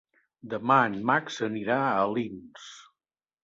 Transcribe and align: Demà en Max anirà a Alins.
Demà 0.53 0.77
en 0.93 0.95
Max 1.11 1.39
anirà 1.49 1.77
a 1.85 1.95
Alins. 2.09 2.69